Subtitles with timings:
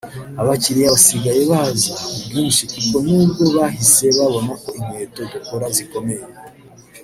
[0.41, 6.25] abakiliya basigaye baza ku bwinshi kuko nibwo bahise babona ko inkweto dukora zikomeye